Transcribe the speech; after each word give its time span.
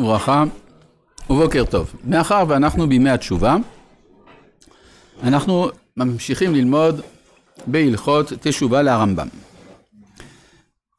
וברכה 0.00 0.44
ובוקר 1.30 1.64
טוב. 1.64 1.94
מאחר 2.04 2.44
ואנחנו 2.48 2.88
בימי 2.88 3.10
התשובה, 3.10 3.56
אנחנו 5.22 5.68
ממשיכים 5.96 6.54
ללמוד 6.54 7.00
בהלכות 7.66 8.32
תשובה 8.40 8.82
לרמב"ם. 8.82 9.28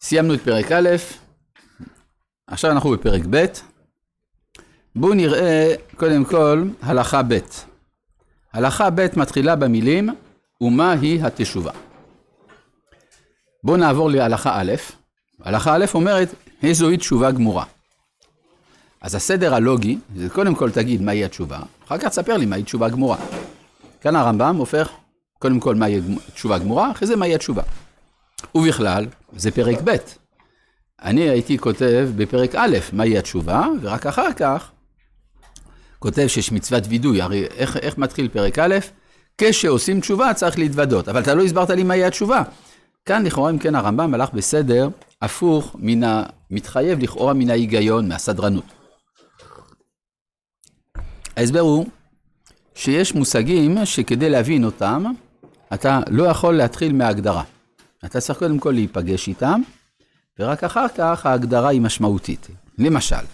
סיימנו 0.01 0.33
את 0.33 0.41
פרק 0.41 0.71
א', 0.71 0.89
עכשיו 2.47 2.71
אנחנו 2.71 2.89
בפרק 2.89 3.21
ב'. 3.29 3.45
בואו 4.96 5.13
נראה 5.13 5.76
קודם 5.96 6.26
כל 6.26 6.63
הלכה 6.81 7.22
ב'. 7.24 7.40
הלכה 8.54 8.90
ב' 8.90 9.08
מתחילה 9.15 9.56
במילים 9.56 10.10
ומה 10.62 10.92
היא 10.92 11.24
התשובה. 11.24 11.72
בואו 13.63 13.78
נעבור 13.78 14.10
להלכה 14.10 14.62
א'. 14.62 14.74
הלכה 15.42 15.76
א' 15.76 15.86
אומרת 15.94 16.36
איזוהי 16.63 16.98
תשובה 16.98 17.31
גמורה. 17.31 17.66
אז 19.02 19.16
הסדר 19.16 19.55
הלוגי, 19.55 19.98
זה 20.16 20.30
קודם 20.30 20.55
כל 20.55 20.72
תגיד 20.72 21.02
מהי 21.02 21.26
התשובה, 21.26 21.59
אחר 21.86 21.98
כך 21.98 22.08
תספר 22.08 22.38
לי 22.38 22.46
מהי 22.46 22.64
תשובה 22.64 22.90
גמורה. 22.90 23.18
כאן 24.02 24.16
הרמב"ם 24.16 24.55
הופך, 24.55 24.90
קודם 25.40 25.59
כל 25.59 25.76
מהי 25.76 26.02
תשובה 26.34 26.58
גמורה, 26.58 26.92
אחרי 26.92 27.08
זה 27.08 27.16
מהי 27.16 27.36
התשובה. 27.36 27.62
ובכלל, 28.56 29.08
זה 29.36 29.52
פרק 29.52 29.78
ב'. 29.84 29.95
אני 31.02 31.30
הייתי 31.30 31.58
כותב 31.58 32.09
בפרק 32.16 32.56
א', 32.56 32.78
מהי 32.94 33.18
התשובה, 33.18 33.68
ורק 33.82 34.06
אחר 34.06 34.34
כך 34.34 34.72
כותב 36.00 36.28
שיש 36.28 36.52
מצוות 36.52 36.84
וידוי, 36.90 37.22
הרי 37.22 37.45
איך, 37.45 37.78
איך 37.78 37.98
מתחיל 37.98 38.28
פרק 38.28 38.59
א'? 38.59 38.76
כשעושים 39.38 40.02
תשובה 40.02 40.34
צריך 40.34 40.59
להתוודות, 40.59 41.09
אבל 41.09 41.22
אתה 41.22 41.34
לא 41.34 41.44
הסברת 41.44 41.70
לי 41.70 41.84
מהי 41.84 42.06
התשובה. 42.06 42.44
כאן 43.06 43.26
לכאורה, 43.26 43.50
אם 43.50 43.58
כן, 43.58 43.76
הרמב"ם 43.76 44.14
הלך 44.14 44.30
בסדר 44.34 44.90
הפוך 45.22 45.76
מן 45.80 46.02
המתחייב 46.04 47.00
לכאורה 47.00 47.34
מן 47.34 47.50
ההיגיון, 47.50 48.08
מהסדרנות. 48.08 48.80
ההסבר 51.38 51.59
הוא 51.59 51.85
שיש 52.76 53.16
מושגים 53.16 53.86
שכדי 53.86 54.30
להבין 54.30 54.64
אותם, 54.64 55.03
אתה 55.73 56.00
לא 56.08 56.23
יכול 56.23 56.58
להתחיל 56.58 56.94
מההגדרה. 56.94 57.44
אתה 58.06 58.22
צריך 58.22 58.39
קודם 58.39 58.59
כל 58.59 58.72
להיפגש 58.72 59.28
איתם, 59.28 59.61
ורק 60.39 60.64
אחר 60.64 60.86
כך 60.97 61.25
ההגדרה 61.25 61.69
היא 61.69 61.81
משמעותית. 61.81 62.47
למשל, 62.78 63.25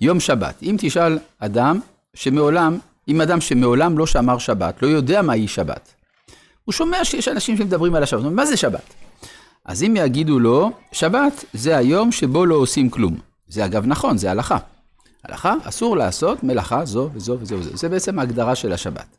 יום 0.00 0.20
שבת, 0.20 0.62
אם 0.62 0.76
תשאל 0.78 1.18
אדם 1.38 1.80
שמעולם, 2.14 2.78
אם 3.08 3.20
אדם 3.20 3.40
שמעולם 3.40 3.98
לא 3.98 4.06
שמר 4.06 4.38
שבת, 4.38 4.82
לא 4.82 4.86
יודע 4.86 5.22
מהי 5.22 5.48
שבת, 5.48 5.94
הוא 6.64 6.72
שומע 6.72 7.04
שיש 7.04 7.28
אנשים 7.28 7.56
שמדברים 7.56 7.94
על 7.94 8.02
השבת, 8.02 8.22
מה 8.22 8.46
זה 8.46 8.56
שבת? 8.56 8.94
אז 9.64 9.82
אם 9.82 9.94
יגידו 9.96 10.38
לו, 10.38 10.70
שבת 10.92 11.44
זה 11.52 11.76
היום 11.76 12.12
שבו 12.12 12.46
לא 12.46 12.54
עושים 12.54 12.90
כלום. 12.90 13.16
זה 13.48 13.64
אגב 13.64 13.86
נכון, 13.86 14.18
זה 14.18 14.30
הלכה. 14.30 14.58
הלכה, 15.28 15.54
אסור 15.62 15.96
לעשות 15.96 16.44
מלאכה 16.44 16.84
זו 16.84 17.10
וזו 17.14 17.36
וזו 17.40 17.58
וזו. 17.58 17.76
זה 17.76 17.88
בעצם 17.88 18.18
ההגדרה 18.18 18.54
של 18.54 18.72
השבת. 18.72 19.16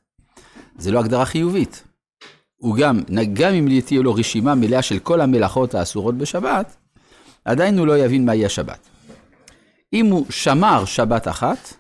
זה 0.77 0.91
לא 0.91 0.99
הגדרה 0.99 1.25
חיובית. 1.25 1.83
הוא 2.57 2.75
גם, 2.75 3.01
גם 3.33 3.53
אם 3.53 3.79
תהיה 3.85 4.01
לו 4.01 4.13
רשימה 4.13 4.55
מלאה 4.55 4.81
של 4.81 4.99
כל 4.99 5.21
המלאכות 5.21 5.75
האסורות 5.75 6.17
בשבת, 6.17 6.75
עדיין 7.45 7.77
הוא 7.77 7.87
לא 7.87 7.97
יבין 7.97 8.25
מהי 8.25 8.45
השבת. 8.45 8.79
אם 9.93 10.05
הוא 10.05 10.25
שמר 10.29 10.85
שבת 10.85 11.27
אחת, 11.27 11.73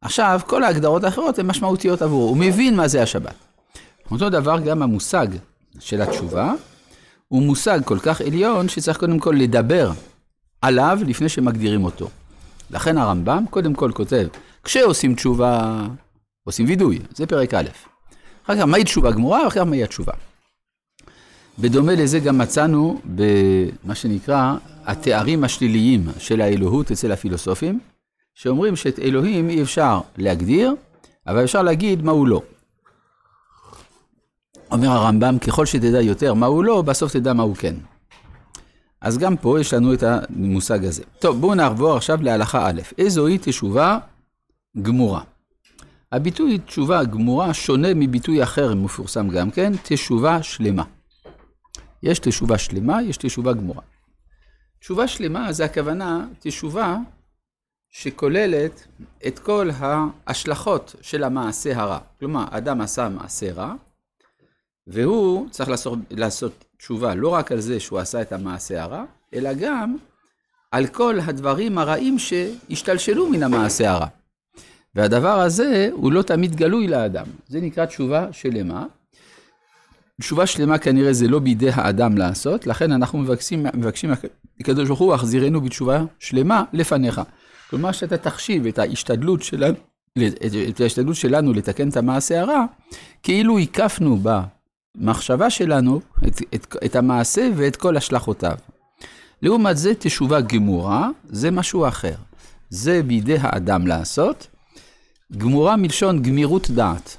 עכשיו 0.00 0.40
כל 0.46 0.64
ההגדרות 0.64 1.04
האחרות 1.04 1.38
הן 1.38 1.46
משמעותיות 1.46 2.02
עבורו, 2.02 2.28
הוא 2.28 2.36
מבין 2.36 2.76
מה 2.76 2.88
זה 2.88 3.02
השבת. 3.02 3.34
אותו 4.10 4.30
דבר 4.30 4.60
גם 4.60 4.82
המושג 4.82 5.26
של 5.80 6.02
התשובה, 6.02 6.52
הוא 7.28 7.42
מושג 7.42 7.80
כל 7.84 7.98
כך 7.98 8.20
עליון 8.20 8.68
שצריך 8.68 8.98
קודם 8.98 9.18
כל 9.18 9.34
לדבר 9.38 9.90
עליו 10.62 10.98
לפני 11.06 11.28
שמגדירים 11.28 11.84
אותו. 11.84 12.08
לכן 12.70 12.98
הרמב"ם 12.98 13.44
קודם 13.50 13.74
כל 13.74 13.90
כותב, 13.94 14.26
כשעושים 14.64 15.14
תשובה, 15.14 15.82
עושים 16.44 16.66
וידוי, 16.66 16.98
זה 17.14 17.26
פרק 17.26 17.54
א'. 17.54 17.68
אחר 18.44 18.56
כך, 18.56 18.62
מהי 18.62 18.84
תשובה 18.84 19.10
גמורה, 19.10 19.44
ואחר 19.44 19.60
כך 19.60 19.66
מהי 19.66 19.84
התשובה. 19.84 20.12
בדומה 21.58 21.94
לזה 21.94 22.18
גם 22.18 22.38
מצאנו 22.38 23.00
במה 23.04 23.94
שנקרא 23.94 24.54
התארים 24.84 25.44
השליליים 25.44 26.08
של 26.18 26.40
האלוהות 26.40 26.90
אצל 26.90 27.12
הפילוסופים, 27.12 27.80
שאומרים 28.34 28.76
שאת 28.76 28.98
אלוהים 28.98 29.48
אי 29.48 29.62
אפשר 29.62 30.00
להגדיר, 30.16 30.74
אבל 31.26 31.44
אפשר 31.44 31.62
להגיד 31.62 32.02
מה 32.02 32.12
הוא 32.12 32.28
לא. 32.28 32.42
אומר 34.70 34.88
הרמב"ם, 34.88 35.38
ככל 35.38 35.66
שתדע 35.66 36.00
יותר 36.00 36.34
מה 36.34 36.46
הוא 36.46 36.64
לא, 36.64 36.82
בסוף 36.82 37.12
תדע 37.12 37.32
מה 37.32 37.42
הוא 37.42 37.56
כן. 37.56 37.74
אז 39.00 39.18
גם 39.18 39.36
פה 39.36 39.60
יש 39.60 39.74
לנו 39.74 39.94
את 39.94 40.02
המושג 40.02 40.84
הזה. 40.84 41.02
טוב, 41.18 41.40
בואו 41.40 41.54
נעבור 41.54 41.96
עכשיו 41.96 42.22
להלכה 42.22 42.66
א', 42.66 42.80
איזוהי 42.98 43.38
תשובה 43.42 43.98
גמורה. 44.82 45.22
הביטוי 46.12 46.58
תשובה 46.58 47.04
גמורה 47.04 47.54
שונה 47.54 47.94
מביטוי 47.94 48.42
אחר 48.42 48.74
מפורסם 48.74 49.28
גם 49.28 49.50
כן, 49.50 49.72
תשובה 49.82 50.42
שלמה. 50.42 50.84
יש 52.02 52.18
תשובה 52.18 52.58
שלמה, 52.58 53.02
יש 53.02 53.16
תשובה 53.16 53.52
גמורה. 53.52 53.82
תשובה 54.80 55.08
שלמה 55.08 55.52
זה 55.52 55.64
הכוונה 55.64 56.26
תשובה 56.38 56.96
שכוללת 57.90 58.86
את 59.26 59.38
כל 59.38 59.70
ההשלכות 59.78 60.94
של 61.00 61.24
המעשה 61.24 61.80
הרע. 61.80 61.98
כלומר, 62.18 62.44
אדם 62.50 62.80
עשה 62.80 63.08
מעשה 63.08 63.52
רע, 63.52 63.74
והוא 64.86 65.50
צריך 65.50 65.68
לעשות, 65.70 65.98
לעשות 66.10 66.64
תשובה 66.80 67.14
לא 67.14 67.28
רק 67.28 67.52
על 67.52 67.60
זה 67.60 67.80
שהוא 67.80 67.98
עשה 67.98 68.22
את 68.22 68.32
המעשה 68.32 68.82
הרע, 68.82 69.04
אלא 69.34 69.50
גם 69.52 69.96
על 70.70 70.86
כל 70.86 71.18
הדברים 71.24 71.78
הרעים 71.78 72.18
שהשתלשלו 72.18 73.28
מן 73.28 73.42
המעשה 73.42 73.90
הרע. 73.90 74.06
והדבר 74.94 75.40
הזה 75.40 75.88
הוא 75.92 76.12
לא 76.12 76.22
תמיד 76.22 76.56
גלוי 76.56 76.86
לאדם. 76.86 77.26
זה 77.48 77.60
נקרא 77.60 77.86
תשובה 77.86 78.32
שלמה. 78.32 78.86
תשובה 80.20 80.46
שלמה 80.46 80.78
כנראה 80.78 81.12
זה 81.12 81.28
לא 81.28 81.38
בידי 81.38 81.70
האדם 81.70 82.18
לעשות, 82.18 82.66
לכן 82.66 82.92
אנחנו 82.92 83.18
מבקשים, 83.18 83.66
מבקשים 83.74 84.10
הקדוש 84.60 84.88
ברוך 84.88 85.00
הוא, 85.00 85.14
החזירנו 85.14 85.60
בתשובה 85.60 86.04
שלמה 86.18 86.64
לפניך. 86.72 87.20
כלומר 87.70 87.92
שאתה 87.92 88.16
תחשיב 88.16 88.66
את 88.66 88.78
ההשתדלות 88.78 89.42
שלנו, 89.42 89.76
את 90.68 90.80
ההשתדלות 90.80 91.16
שלנו 91.16 91.52
לתקן 91.52 91.88
את 91.88 91.96
המעשה 91.96 92.40
הרע, 92.40 92.64
כאילו 93.22 93.58
הקפנו 93.58 94.16
בה 94.16 94.42
מחשבה 95.00 95.50
שלנו 95.50 96.00
את, 96.26 96.40
את, 96.54 96.76
את 96.84 96.96
המעשה 96.96 97.48
ואת 97.56 97.76
כל 97.76 97.96
השלכותיו. 97.96 98.56
לעומת 99.42 99.76
זה, 99.76 99.94
תשובה 99.94 100.40
גמורה, 100.40 101.08
זה 101.24 101.50
משהו 101.50 101.88
אחר. 101.88 102.14
זה 102.70 103.02
בידי 103.02 103.36
האדם 103.40 103.86
לעשות. 103.86 104.46
גמורה 105.36 105.76
מלשון 105.76 106.22
גמירות 106.22 106.70
דעת. 106.70 107.16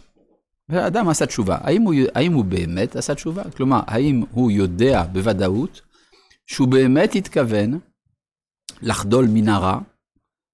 והאדם 0.70 1.10
עשה 1.10 1.26
תשובה. 1.26 1.58
האם 1.62 1.82
הוא, 1.82 1.94
האם 2.16 2.34
הוא 2.34 2.46
באמת 2.46 2.96
עשה 2.96 3.16
תשובה? 3.16 3.44
כלומר, 3.58 3.80
האם 3.88 4.24
הוא 4.32 4.52
יודע 4.52 5.04
בוודאות 5.12 5.82
שהוא 6.46 6.68
באמת 6.68 7.16
התכוון 7.16 7.80
לחדול 8.82 9.26
מן 9.30 9.50
הרע, 9.50 9.80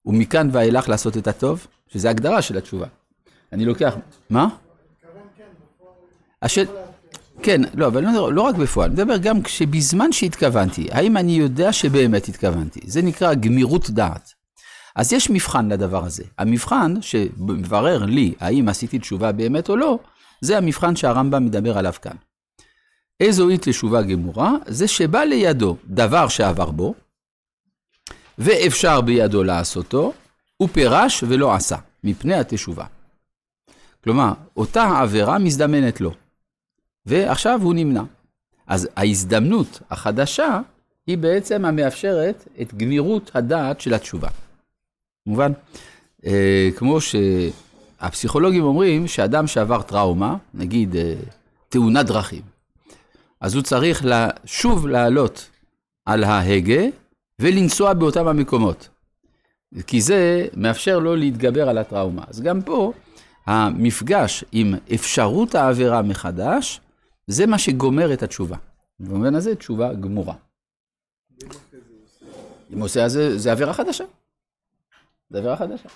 ומכאן 0.05 0.49
ואילך 0.51 0.89
לעשות 0.89 1.17
את 1.17 1.27
הטוב? 1.27 1.67
שזה 1.87 2.09
הגדרה 2.09 2.41
של 2.41 2.57
התשובה. 2.57 2.87
אני 3.53 3.65
לוקח... 3.65 3.95
מה? 4.29 4.47
השאלה... 6.41 6.86
כן, 7.47 7.61
לא, 7.73 7.87
אבל 7.87 8.03
לא, 8.03 8.33
לא 8.33 8.41
רק 8.41 8.55
בפועל, 8.55 8.91
אני 8.91 9.03
מדבר 9.03 9.17
גם 9.17 9.41
כשבזמן 9.41 10.11
שהתכוונתי, 10.11 10.87
האם 10.91 11.17
אני 11.17 11.31
יודע 11.31 11.73
שבאמת 11.73 12.27
התכוונתי? 12.27 12.79
זה 12.83 13.01
נקרא 13.01 13.33
גמירות 13.33 13.89
דעת. 13.89 14.33
אז 14.95 15.13
יש 15.13 15.29
מבחן 15.29 15.69
לדבר 15.69 16.05
הזה. 16.05 16.23
המבחן 16.37 17.01
שמברר 17.01 18.05
לי 18.05 18.33
האם 18.39 18.69
עשיתי 18.69 18.99
תשובה 18.99 19.31
באמת 19.31 19.69
או 19.69 19.75
לא, 19.77 19.99
זה 20.41 20.57
המבחן 20.57 20.95
שהרמב"ם 20.95 21.45
מדבר 21.45 21.77
עליו 21.77 21.93
כאן. 22.01 22.15
איזוהי 23.19 23.57
תשובה 23.57 24.01
גמורה? 24.01 24.51
זה 24.65 24.87
שבא 24.87 25.19
לידו 25.19 25.77
דבר 25.85 26.27
שעבר 26.27 26.71
בו, 26.71 26.93
ואפשר 28.37 29.01
בידו 29.01 29.43
לעשותו, 29.43 30.13
הוא 30.57 30.69
פירש 30.69 31.23
ולא 31.27 31.53
עשה, 31.53 31.77
מפני 32.03 32.35
התשובה. 32.35 32.85
כלומר, 34.03 34.33
אותה 34.57 34.99
עבירה 34.99 35.37
מזדמנת 35.39 36.01
לו. 36.01 36.26
ועכשיו 37.07 37.59
הוא 37.63 37.73
נמנע. 37.73 38.03
אז 38.67 38.89
ההזדמנות 38.95 39.79
החדשה 39.89 40.59
היא 41.07 41.17
בעצם 41.17 41.65
המאפשרת 41.65 42.47
את 42.61 42.73
גמירות 42.73 43.31
הדעת 43.33 43.81
של 43.81 43.93
התשובה. 43.93 44.27
מובן? 45.25 45.51
אה, 46.25 46.69
כמו 46.75 46.97
שהפסיכולוגים 47.01 48.63
אומרים 48.63 49.07
שאדם 49.07 49.47
שעבר 49.47 49.81
טראומה, 49.81 50.35
נגיד 50.53 50.95
אה, 50.95 51.13
תאונת 51.69 52.05
דרכים, 52.05 52.41
אז 53.41 53.55
הוא 53.55 53.63
צריך 53.63 54.05
לה, 54.05 54.29
שוב 54.45 54.87
לעלות 54.87 55.49
על 56.05 56.23
ההגה 56.23 56.81
ולנסוע 57.39 57.93
באותם 57.93 58.27
המקומות. 58.27 58.89
כי 59.87 60.01
זה 60.01 60.47
מאפשר 60.53 60.99
לו 60.99 61.15
להתגבר 61.15 61.69
על 61.69 61.77
הטראומה. 61.77 62.23
אז 62.27 62.41
גם 62.41 62.61
פה, 62.61 62.93
המפגש 63.45 64.43
עם 64.51 64.75
אפשרות 64.93 65.55
העבירה 65.55 66.01
מחדש, 66.01 66.81
זה 67.27 67.45
מה 67.45 67.59
שגומר 67.59 68.13
את 68.13 68.23
התשובה. 68.23 68.57
במובן 68.99 69.35
הזה 69.35 69.55
תשובה 69.55 69.93
גמורה. 69.93 70.35
אם 72.73 72.81
עושה, 72.81 73.05
אז 73.05 73.19
זה, 73.35 73.51
עבירה 73.51 73.73
חדשה. 73.73 74.03
זה 75.29 75.37
עבירה 75.37 75.57
חדשה. 75.57 75.89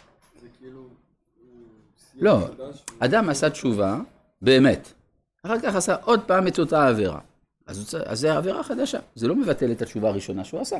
לא, 2.15 2.47
אדם 2.99 3.29
עשה 3.29 3.49
תשובה, 3.49 3.99
באמת. 4.41 4.93
אחר 5.43 5.59
כך 5.59 5.75
עשה 5.75 5.95
עוד 5.95 6.19
פעם 6.27 6.47
את 6.47 6.59
אותה 6.59 6.87
עבירה. 6.87 7.19
אז, 7.67 7.95
אז 8.05 8.19
זה 8.19 8.37
עבירה 8.37 8.63
חדשה, 8.63 8.99
זה 9.15 9.27
לא 9.27 9.35
מבטל 9.35 9.71
את 9.71 9.81
התשובה 9.81 10.09
הראשונה 10.09 10.43
שהוא 10.43 10.61
עשה. 10.61 10.77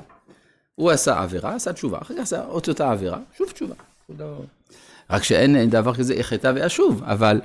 הוא 0.75 0.91
עשה 0.91 1.21
עבירה, 1.21 1.55
עשה 1.55 1.73
תשובה, 1.73 1.97
אחר 2.01 2.13
כך 2.13 2.21
עשה 2.21 2.45
עוד 2.45 2.63
אותה 2.67 2.91
עבירה, 2.91 3.19
שוב 3.37 3.51
תשובה. 3.51 3.75
רק 5.09 5.23
שאין 5.23 5.69
דבר 5.69 5.95
כזה 5.95 6.13
החטא 6.19 6.51
ואשוב, 6.55 7.03
אבל, 7.03 7.41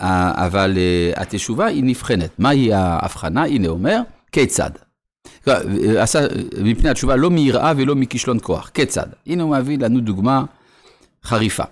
אבל 0.00 0.78
אה, 0.78 1.22
התשובה 1.22 1.66
היא 1.66 1.84
נבחנת. 1.84 2.30
מהי 2.38 2.72
ההבחנה? 2.72 3.44
הנה 3.44 3.68
אומר, 3.68 4.00
כיצד? 4.32 4.70
עשה 5.98 6.26
מפני 6.62 6.90
התשובה 6.90 7.16
לא 7.16 7.30
מיראה 7.30 7.72
ולא 7.76 7.94
מכישלון 7.94 8.38
כוח. 8.42 8.70
כיצד? 8.74 9.06
הנה 9.26 9.42
הוא 9.42 9.56
מביא 9.56 9.78
לנו 9.78 10.00
דוגמה 10.00 10.44
חריפה. 11.24 11.64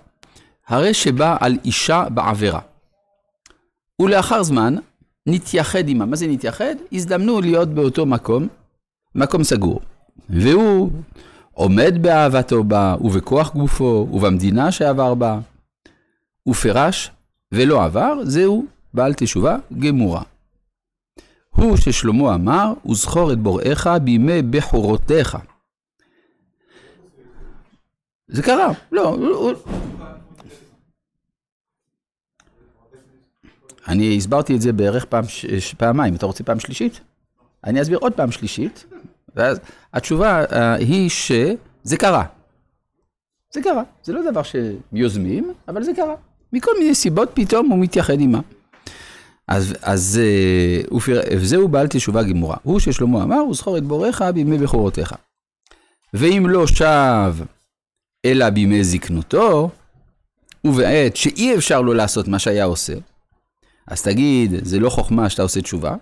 הרי 0.67 0.93
שבא 0.93 1.37
על 1.39 1.57
אישה 1.65 2.09
בעבירה. 2.09 2.59
ולאחר 4.01 4.43
זמן 4.43 4.75
נתייחד 5.27 5.89
עמה. 5.89 6.05
מה 6.05 6.15
זה 6.15 6.27
נתייחד? 6.27 6.75
הזדמנו 6.91 7.41
להיות 7.41 7.69
באותו 7.69 8.05
מקום, 8.05 8.47
מקום 9.15 9.43
סגור. 9.43 9.81
והוא 10.29 10.91
עומד 11.53 11.97
באהבתו 12.01 12.63
בה, 12.63 12.95
ובכוח 13.01 13.53
גופו, 13.53 14.07
ובמדינה 14.11 14.71
שעבר 14.71 15.13
בה. 15.13 15.39
ופרש 16.47 17.11
ולא 17.51 17.83
עבר, 17.83 18.13
זהו 18.23 18.65
בעל 18.93 19.13
תשובה 19.13 19.57
גמורה. 19.79 20.23
הוא 21.49 21.77
ששלמה 21.77 22.35
אמר, 22.35 22.73
וזכור 22.89 23.33
את 23.33 23.37
בוראיך 23.37 23.89
בימי 24.03 24.41
בכורותיך. 24.41 25.37
זה 28.27 28.43
קרה, 28.43 28.71
לא. 28.91 29.17
אני 33.87 34.17
הסברתי 34.17 34.55
את 34.55 34.61
זה 34.61 34.73
בערך 34.73 35.05
פעם, 35.05 35.23
פעמיים, 35.77 36.15
אתה 36.15 36.25
רוצה 36.25 36.43
פעם 36.43 36.59
שלישית? 36.59 36.99
אני 37.63 37.81
אסביר 37.81 37.97
עוד 37.97 38.13
פעם 38.13 38.31
שלישית, 38.31 38.85
ואז 39.35 39.59
התשובה 39.93 40.45
uh, 40.45 40.55
היא 40.79 41.09
שזה 41.09 41.97
קרה. 41.97 42.25
זה 43.53 43.61
קרה, 43.61 43.83
זה 44.03 44.13
לא 44.13 44.31
דבר 44.31 44.41
שיוזמים, 44.43 45.53
אבל 45.67 45.83
זה 45.83 45.91
קרה. 45.95 46.15
מכל 46.53 46.71
מיני 46.79 46.95
סיבות 46.95 47.29
פתאום 47.33 47.69
הוא 47.69 47.79
מתייחד 47.79 48.19
עימה. 48.19 48.39
אז, 49.47 49.73
אז 49.81 50.19
אה, 50.23 50.81
וזהו 51.37 51.67
בעל 51.67 51.87
תשובה 51.87 52.23
גמורה. 52.23 52.57
הוא 52.63 52.79
ששלמה 52.79 53.23
אמר, 53.23 53.43
וזכור 53.43 53.77
את 53.77 53.83
בוריך 53.83 54.23
בימי 54.33 54.57
בכורותיך. 54.57 55.15
ואם 56.13 56.45
לא 56.49 56.67
שב 56.67 57.35
אלא 58.25 58.49
בימי 58.49 58.83
זקנותו, 58.83 59.69
ובעת 60.63 61.15
שאי 61.15 61.55
אפשר 61.55 61.81
לו 61.81 61.93
לעשות 61.93 62.27
מה 62.27 62.39
שהיה 62.39 62.65
עושה, 62.65 62.93
אז 63.87 64.01
תגיד, 64.01 64.51
זה 64.63 64.79
לא 64.79 64.89
חוכמה 64.89 65.29
שאתה 65.29 65.41
עושה 65.41 65.61
תשובה, 65.61 65.95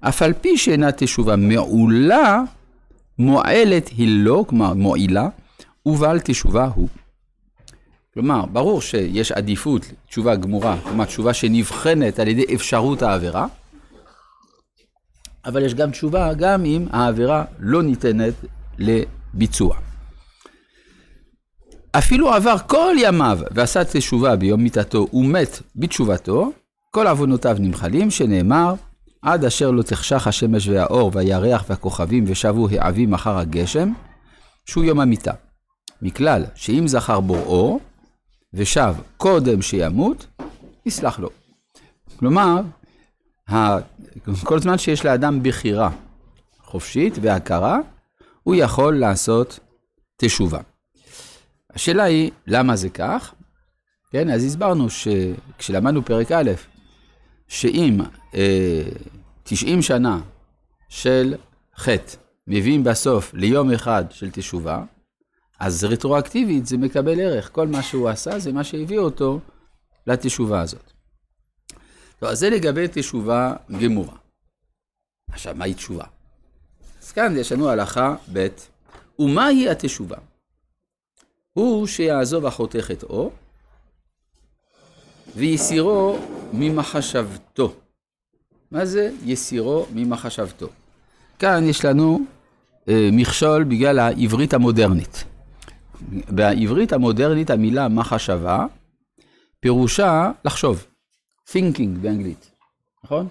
אף 0.00 0.22
על 0.22 0.32
פי 0.32 0.56
שאינה 0.56 0.92
תשובה 0.92 1.36
מעולה, 1.36 2.42
מועלת 3.18 3.88
היא 3.88 4.24
לא, 4.24 4.44
כלומר 4.48 4.74
מועילה, 4.74 5.28
ובעל 5.86 6.20
תשובה 6.20 6.68
הוא. 6.74 6.88
כלומר, 8.14 8.46
ברור 8.46 8.80
שיש 8.80 9.32
עדיפות 9.32 9.86
לתשובה 9.92 10.36
גמורה, 10.36 10.76
כלומר 10.82 11.04
תשובה 11.04 11.34
שנבחנת 11.34 12.18
על 12.18 12.28
ידי 12.28 12.54
אפשרות 12.54 13.02
העבירה, 13.02 13.46
אבל 15.44 15.62
יש 15.62 15.74
גם 15.74 15.90
תשובה 15.90 16.34
גם 16.34 16.64
אם 16.64 16.86
העבירה 16.90 17.44
לא 17.58 17.82
ניתנת 17.82 18.34
לביצוע. 18.78 19.76
אפילו 21.98 22.32
עבר 22.32 22.56
כל 22.66 22.94
ימיו 22.98 23.38
ועשה 23.50 23.84
תשובה 23.84 24.36
ביום 24.36 24.62
מיתתו 24.62 25.06
ומת 25.12 25.62
בתשובתו, 25.76 26.52
כל 26.90 27.06
עוונותיו 27.06 27.56
נמחלים, 27.60 28.10
שנאמר, 28.10 28.74
עד 29.22 29.44
אשר 29.44 29.70
לא 29.70 29.82
תחשך 29.82 30.26
השמש 30.26 30.68
והאור 30.68 31.10
והירח 31.14 31.64
והכוכבים 31.68 32.24
ושבו 32.26 32.68
העבים 32.68 33.14
אחר 33.14 33.38
הגשם, 33.38 33.92
שהוא 34.66 34.84
יום 34.84 35.00
המיתה. 35.00 35.32
מכלל 36.02 36.44
שאם 36.54 36.88
זכר 36.88 37.20
בוראו, 37.20 37.80
ושב 38.54 38.94
קודם 39.16 39.62
שימות, 39.62 40.26
יסלח 40.86 41.18
לו. 41.18 41.30
כלומר, 42.16 42.60
כל 44.44 44.58
זמן 44.58 44.78
שיש 44.78 45.04
לאדם 45.04 45.42
בחירה 45.42 45.90
חופשית 46.58 47.14
והכרה, 47.20 47.78
הוא 48.42 48.54
יכול 48.54 48.98
לעשות 48.98 49.58
תשובה. 50.16 50.60
השאלה 51.70 52.02
היא, 52.02 52.30
למה 52.46 52.76
זה 52.76 52.88
כך? 52.88 53.34
כן, 54.10 54.30
אז 54.30 54.44
הסברנו 54.44 54.86
שכשלמדנו 54.90 56.04
פרק 56.04 56.32
א', 56.32 56.50
שאם 57.48 58.00
אה, 58.34 58.82
90 59.42 59.82
שנה 59.82 60.20
של 60.88 61.34
חטא 61.76 62.16
מביאים 62.46 62.84
בסוף 62.84 63.34
ליום 63.34 63.70
אחד 63.70 64.04
של 64.10 64.30
תשובה, 64.30 64.84
אז 65.60 65.84
רטרואקטיבית 65.84 66.66
זה 66.66 66.76
מקבל 66.76 67.20
ערך. 67.20 67.50
כל 67.52 67.68
מה 67.68 67.82
שהוא 67.82 68.08
עשה 68.08 68.38
זה 68.38 68.52
מה 68.52 68.64
שהביא 68.64 68.98
אותו 68.98 69.40
לתשובה 70.06 70.60
הזאת. 70.60 70.92
טוב, 72.18 72.28
אז 72.28 72.38
זה 72.38 72.50
לגבי 72.50 72.86
תשובה 72.92 73.54
גמורה. 73.80 74.16
עכשיו, 75.30 75.54
מהי 75.54 75.74
תשובה? 75.74 76.04
אז 77.02 77.12
כאן 77.12 77.36
יש 77.36 77.52
לנו 77.52 77.68
הלכה 77.68 78.16
ב', 78.32 78.48
ומהי 79.18 79.68
התשובה? 79.68 80.16
הוא 81.52 81.86
שיעזוב 81.86 82.46
החוטא 82.46 82.80
חטאו, 82.80 83.30
ויסירו 85.36 86.18
ממחשבתו. 86.52 87.74
מה 88.70 88.86
זה 88.86 89.10
יסירו 89.24 89.86
ממחשבתו? 89.92 90.68
כאן 91.38 91.64
יש 91.68 91.84
לנו 91.84 92.20
אה, 92.88 93.08
מכשול 93.12 93.64
בגלל 93.64 93.98
העברית 93.98 94.54
המודרנית. 94.54 95.24
בעברית 96.28 96.92
המודרנית 96.92 97.50
המילה 97.50 97.88
מחשבה, 97.88 98.66
פירושה 99.60 100.30
לחשוב, 100.44 100.84
thinking 101.50 101.98
באנגלית, 102.00 102.50
נכון? 103.04 103.28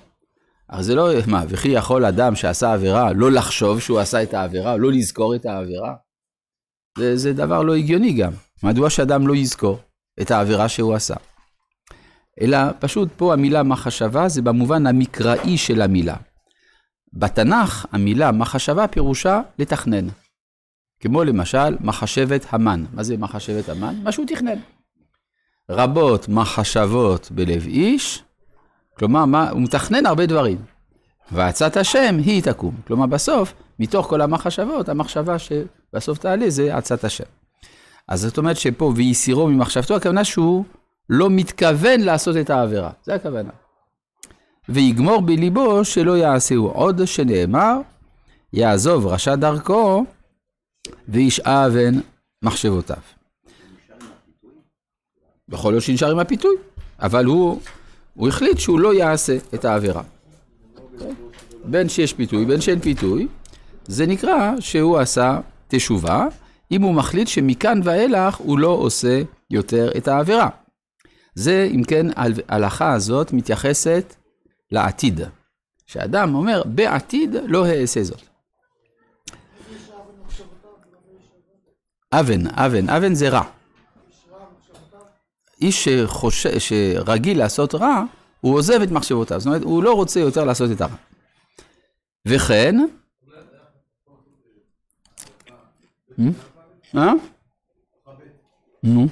אבל 0.70 0.84
זה 0.84 0.96
לא, 0.96 1.10
מה, 1.28 1.44
וכי 1.50 1.70
יכול 1.70 2.06
אדם 2.06 2.36
שעשה 2.36 2.74
עבירה 2.74 3.14
לא 3.14 3.32
לחשוב 3.32 3.80
שהוא 3.80 4.00
עשה 4.00 4.24
את 4.24 4.34
העבירה, 4.34 4.78
לא 4.78 4.92
לזכור 4.92 5.36
את 5.36 5.46
העבירה? 5.46 5.96
זה, 6.98 7.18
זה 7.18 7.34
דבר 7.34 7.62
לא 7.62 7.76
הגיוני 7.76 8.14
גם. 8.14 8.32
מדוע 8.64 8.90
שאדם 8.90 9.28
לא 9.28 9.36
יזכור 9.36 9.80
את 10.22 10.32
העבירה 10.32 10.70
שהוא 10.70 10.94
עשה? 10.94 11.16
אלא 12.42 12.58
פשוט 12.80 13.10
פה 13.18 13.34
המילה 13.34 13.64
מחשבה 13.64 14.30
זה 14.30 14.42
במובן 14.42 14.88
המקראי 14.88 15.58
של 15.58 15.82
המילה. 15.82 16.16
בתנ"ך 17.14 17.86
המילה 17.92 18.32
מחשבה 18.32 18.88
פירושה 18.88 19.42
לתכנן. 19.60 20.08
כמו 21.04 21.24
למשל 21.24 21.78
מחשבת 21.82 22.46
המן. 22.50 22.86
מה 22.94 23.04
זה 23.04 23.18
מחשבת 23.18 23.70
המן? 23.70 23.96
מה 24.04 24.12
שהוא 24.12 24.26
תכנן. 24.26 24.60
רבות 25.70 26.30
מחשבות 26.30 27.32
בלב 27.32 27.66
איש, 27.66 28.24
כלומר, 28.98 29.26
מה, 29.26 29.50
הוא 29.50 29.62
מתכנן 29.62 30.06
הרבה 30.06 30.26
דברים. 30.26 30.58
ועצת 31.32 31.78
השם 31.78 32.18
היא 32.26 32.44
תקום. 32.44 32.76
כלומר, 32.88 33.06
בסוף, 33.06 33.54
מתוך 33.80 34.08
כל 34.08 34.22
המחשבות, 34.22 34.90
המחשבה 34.90 35.36
שבסוף 35.40 36.18
תעלה 36.18 36.50
זה 36.50 36.76
עצת 36.76 37.04
השם. 37.04 37.24
אז 38.08 38.22
זאת 38.22 38.38
אומרת 38.38 38.58
שפה, 38.58 38.94
ויסירו 38.96 39.48
ממחשבתו, 39.48 39.96
הכוונה 39.96 40.24
שהוא 40.24 40.66
לא 41.10 41.30
מתכוון 41.30 42.02
לעשות 42.02 42.38
את 42.38 42.50
העבירה. 42.50 42.92
זה 43.04 43.16
הכוונה. 43.16 43.50
ויגמור 44.70 45.22
בליבו 45.22 45.86
שלא 45.86 46.18
יעשהו 46.18 46.68
עוד, 46.68 47.06
שנאמר, 47.06 47.80
יעזוב 48.54 49.08
רשע 49.08 49.36
דרכו 49.36 50.06
וישאבן 51.08 51.94
מחשבותיו. 52.42 52.98
יכול 55.50 55.74
להיות 55.74 55.84
שנשאר 55.84 56.12
עם 56.12 56.20
הפיתוי, 56.20 56.56
אבל 57.00 57.26
הוא, 57.26 57.62
הוא 58.14 58.28
החליט 58.28 58.58
שהוא 58.58 58.80
לא 58.80 58.94
יעשה 58.94 59.38
את 59.54 59.66
העבירה. 59.66 60.04
בין 61.66 61.90
שיש 61.90 62.14
פיתוי, 62.14 62.46
בין 62.46 62.62
שאין 62.62 62.80
פיתוי, 62.80 63.28
זה 63.88 64.06
נקרא 64.06 64.52
שהוא 64.60 64.98
עשה 64.98 65.40
תשובה, 65.68 66.28
אם 66.72 66.82
הוא 66.82 66.94
מחליט 66.94 67.28
שמכאן 67.28 67.80
ואילך 67.84 68.36
הוא 68.36 68.60
לא 68.60 68.68
עושה 68.68 69.22
יותר 69.50 69.92
את 69.98 70.08
העבירה. 70.08 70.50
זה, 71.36 71.70
אם 71.76 71.84
כן, 71.84 72.08
ההלכה 72.50 72.94
הזאת 72.94 73.34
מתייחסת 73.34 74.16
לעתיד. 74.72 75.22
שאדם 75.86 76.36
אומר, 76.36 76.64
בעתיד 76.66 77.36
לא 77.46 77.66
אעשה 77.66 78.04
זאת. 78.04 78.33
אבן, 82.20 82.48
אבן, 82.48 82.90
אבן 82.90 83.14
זה 83.14 83.30
רע. 83.30 83.44
איש 85.62 85.88
שחושב, 85.88 86.60
שרגיל 86.60 87.38
לעשות 87.38 87.76
רע, 87.76 88.04
הוא 88.42 88.56
עוזב 88.56 88.82
את 88.82 88.92
מחשבותיו. 88.92 89.40
זאת 89.40 89.48
אומרת, 89.48 89.64
הוא 89.64 89.84
לא 89.84 89.94
רוצה 89.94 90.20
יותר 90.20 90.44
לעשות 90.44 90.72
את 90.72 90.82
הרע. 90.82 90.96
וכן... 92.28 92.76
מה? 96.94 97.14
נו. 98.84 99.08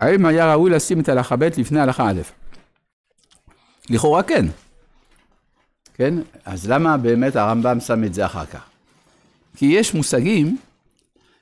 האם 0.00 0.26
היה 0.26 0.52
ראוי 0.52 0.70
לשים 0.70 1.00
את 1.00 1.08
הלכה 1.08 1.36
ב' 1.36 1.42
לפני 1.42 1.80
הלכה 1.80 2.10
א'? 2.10 2.20
לכאורה 3.90 4.22
כן. 4.22 4.46
כן? 5.94 6.14
אז 6.44 6.70
למה 6.70 6.96
באמת 6.96 7.36
הרמב"ם 7.36 7.80
שם 7.80 8.04
את 8.04 8.14
זה 8.14 8.26
אחר 8.26 8.46
כך? 8.46 8.75
כי 9.56 9.66
יש 9.66 9.94
מושגים 9.94 10.56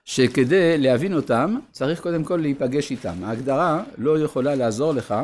שכדי 0.04 0.78
להבין 0.78 1.14
אותם, 1.14 1.56
צריך 1.72 2.00
קודם 2.00 2.24
כל 2.24 2.36
להיפגש 2.36 2.90
איתם. 2.90 3.24
ההגדרה 3.24 3.82
לא 3.98 4.18
יכולה 4.18 4.54
לעזור 4.54 4.92
לך 4.92 5.14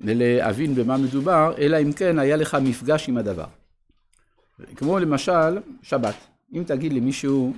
להבין 0.00 0.74
במה 0.74 0.96
מדובר, 0.96 1.54
אלא 1.58 1.76
אם 1.82 1.92
כן 1.92 2.18
היה 2.18 2.36
לך 2.36 2.56
מפגש 2.62 3.08
עם 3.08 3.16
הדבר. 3.16 3.44
כמו 4.76 4.98
למשל, 4.98 5.58
שבת. 5.82 6.14
אם 6.54 6.62
תגיד 6.66 6.92
למישהו, 6.92 7.52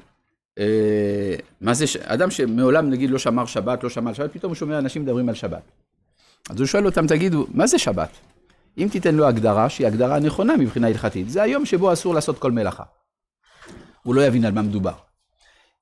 אה, 0.59 1.35
מה 1.61 1.75
זה, 1.75 1.87
ש... 1.87 1.97
אדם 1.97 2.31
שמעולם 2.31 2.91
נגיד 2.91 3.11
לא 3.11 3.19
שמר 3.19 3.47
שבת, 3.47 3.83
לא 3.85 3.91
שמר 3.91 4.13
שבת, 4.13 4.33
פתאום 4.33 4.51
הוא 4.51 4.57
שומע 4.57 4.79
אנשים 4.79 5.03
מדברים 5.03 5.29
על 5.29 5.35
שבת. 5.35 5.63
אז 6.51 6.59
הוא 6.59 6.67
שואל 6.67 6.87
אותם, 6.87 7.07
תגידו, 7.07 7.47
מה 7.55 7.67
זה 7.67 7.79
שבת? 7.79 8.11
אם 8.79 8.89
תיתן 8.93 9.15
לו 9.15 9.27
הגדרה, 9.27 9.69
שהיא 9.69 9.87
הגדרה 9.87 10.19
נכונה 10.19 10.57
מבחינה 10.57 10.87
הלכתית, 10.87 11.31
זה 11.31 11.43
היום 11.43 11.67
שבו 11.67 11.93
אסור 11.93 12.15
לעשות 12.15 12.39
כל 12.39 12.53
מלאכה. 12.53 12.85
הוא 14.05 14.15
לא 14.15 14.27
יבין 14.27 14.45
על 14.45 14.53
מה 14.53 14.63
מדובר. 14.63 14.95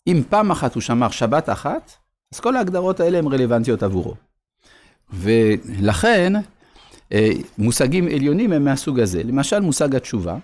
אם 0.07 0.23
פעם 0.29 0.51
אחת 0.51 0.75
הוא 0.75 0.81
שמר 0.81 1.11
שבת 1.11 1.49
אחת, 1.49 1.93
אז 2.35 2.41
כל 2.41 2.57
ההגדרות 2.57 3.01
האלה 3.01 3.19
הן 3.19 3.27
רלוונטיות 3.27 3.83
עבורו. 3.83 4.15
ולכן, 5.13 6.33
אה, 7.13 7.31
מושגים 7.59 8.07
עליונים 8.07 8.53
הם 8.53 8.65
מהסוג 8.65 9.01
הזה. 9.01 9.23
למשל, 9.23 9.61
מושג 9.61 9.97
התשובה. 9.97 10.37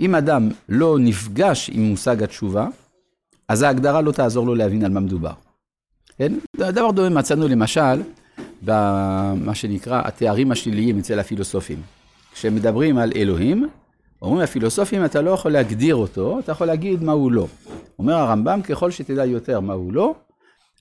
אם 0.00 0.14
אדם 0.14 0.48
לא 0.68 0.96
נפגש 1.00 1.70
עם 1.72 1.82
מושג 1.82 2.22
התשובה, 2.22 2.68
אז 3.48 3.62
ההגדרה 3.62 4.00
לא 4.00 4.12
תעזור 4.12 4.46
לו 4.46 4.54
להבין 4.54 4.84
על 4.84 4.90
מה 4.90 5.00
מדובר. 5.00 5.32
כן? 6.18 6.32
דבר 6.56 6.90
דומה 6.90 7.08
מצאנו 7.08 7.48
למשל 7.48 8.02
במה 8.62 9.54
שנקרא 9.54 10.02
התארים 10.04 10.52
השליליים 10.52 10.98
אצל 10.98 11.18
הפילוסופים. 11.18 11.82
כשמדברים 12.32 12.98
על 12.98 13.12
אלוהים, 13.16 13.68
אומרים 14.22 14.44
הפילוסופים, 14.44 15.04
אתה 15.04 15.20
לא 15.20 15.30
יכול 15.30 15.52
להגדיר 15.52 15.94
אותו, 15.94 16.38
אתה 16.38 16.52
יכול 16.52 16.66
להגיד 16.66 17.02
מה 17.02 17.12
הוא 17.12 17.32
לא. 17.32 17.46
אומר 17.98 18.14
הרמב"ם, 18.14 18.62
ככל 18.62 18.90
שתדע 18.90 19.24
יותר 19.24 19.60
מה 19.60 19.72
הוא 19.72 19.92
לא, 19.92 20.14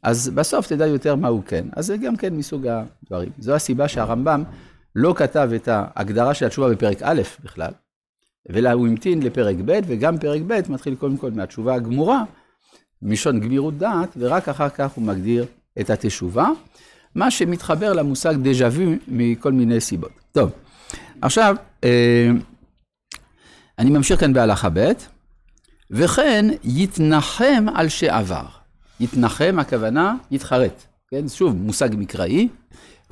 אז 0.03 0.29
בסוף 0.29 0.67
תדע 0.67 0.88
יותר 0.88 1.15
מה 1.15 1.27
הוא 1.27 1.43
כן. 1.45 1.65
אז 1.75 1.86
זה 1.86 1.98
גם 1.98 2.15
כן 2.15 2.33
מסוג 2.33 2.67
הדברים. 2.67 3.29
זו 3.39 3.53
הסיבה 3.53 3.88
שהרמב"ם 3.88 4.43
לא 4.95 5.13
כתב 5.17 5.50
את 5.55 5.67
ההגדרה 5.71 6.33
של 6.33 6.45
התשובה 6.45 6.69
בפרק 6.69 6.98
א' 7.01 7.21
בכלל, 7.43 7.71
אלא 8.55 8.69
הוא 8.71 8.88
המתין 8.88 9.24
לפרק 9.24 9.55
ב', 9.65 9.79
וגם 9.88 10.17
פרק 10.17 10.41
ב' 10.48 10.60
מתחיל 10.69 10.95
קודם 10.95 11.17
כל 11.17 11.31
מהתשובה 11.31 11.75
הגמורה, 11.75 12.24
מלשון 13.01 13.39
גמירות 13.39 13.77
דעת, 13.77 14.10
ורק 14.17 14.50
אחר 14.50 14.69
כך 14.69 14.91
הוא 14.91 15.03
מגדיר 15.03 15.45
את 15.79 15.89
התשובה, 15.89 16.50
מה 17.15 17.31
שמתחבר 17.31 17.93
למושג 17.93 18.36
דז'ה 18.36 18.67
וו 18.67 18.91
מכל 19.07 19.51
מיני 19.51 19.81
סיבות. 19.81 20.12
טוב, 20.31 20.51
עכשיו, 21.21 21.55
אה, 21.83 22.29
אני 23.81 23.89
ממשיך 23.89 24.19
כאן 24.19 24.33
בהלכה 24.33 24.69
ב', 24.73 24.91
וכן 25.91 26.45
יתנחם 26.63 27.65
על 27.75 27.89
שעבר. 27.89 28.45
יתנחם, 29.00 29.57
הכוונה, 29.59 30.15
יתחרט. 30.31 30.83
כן, 31.11 31.27
שוב, 31.27 31.55
מושג 31.55 31.89
מקראי, 31.97 32.47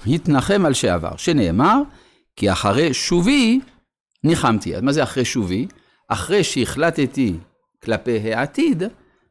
יתנחם 0.06 0.66
על 0.66 0.74
שעבר, 0.74 1.18
שנאמר, 1.18 1.82
כי 2.36 2.52
אחרי 2.52 2.94
שובי 2.94 3.60
ניחמתי. 4.24 4.76
אז 4.76 4.82
מה 4.82 4.92
זה 4.92 5.04
אחרי 5.04 5.26
שובי? 5.26 5.68
אחרי 6.08 6.44
שהחלטתי 6.44 7.36
כלפי 7.84 8.34
העתיד, 8.34 8.84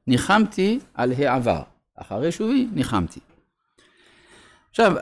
ניחמתי 0.06 0.78
על 0.94 1.12
העבר. 1.18 1.62
אחרי 1.96 2.32
שובי, 2.32 2.68
ניחמתי. 2.72 3.20
עכשיו, 4.70 4.92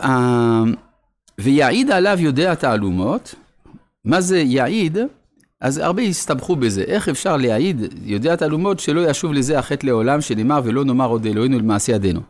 ויעיד 1.39 1.91
עליו 1.91 2.17
יודע 2.21 2.55
תעלומות, 2.55 3.35
מה 4.05 4.21
זה 4.21 4.39
יעיד? 4.39 4.99
אז 5.61 5.79
הרבה 5.79 6.03
הסתבכו 6.03 6.57
בזה. 6.57 6.83
איך 6.83 7.09
אפשר 7.09 7.37
להעיד, 7.37 7.95
יודע 8.03 8.37
תעלומות, 8.37 8.81
שלא 8.81 9.11
ישוב 9.11 9.33
לזה 9.33 9.59
החטא 9.59 9.87
לעולם, 9.87 10.21
שנאמר 10.21 10.61
ולא 10.65 10.85
נאמר 10.85 11.09
עוד 11.09 11.27
אלוהינו 11.27 11.59
למעשה 11.59 11.93
ידינו. 11.93 12.21